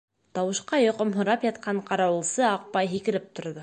[0.37, 3.59] Т ауышҡа йоҡомһорап ятҡан ҡарауылсы Аҡбай һикереп торҙо.